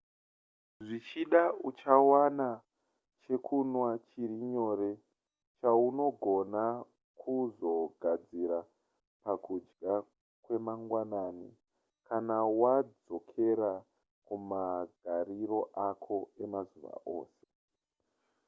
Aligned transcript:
zvichida 0.85 1.41
uchawana 1.69 2.49
chekunwa 3.23 3.89
chiri 4.07 4.37
nyore 4.53 4.91
chaunogona 5.59 6.63
kuzogadzira 7.19 8.59
pakudya 9.23 9.93
kwemangwanani 10.43 11.49
kana 12.07 12.37
wadzokera 12.61 13.71
kumagariro 14.27 15.59
ako 15.87 16.17
emazuva 16.43 16.93
ose 17.17 17.45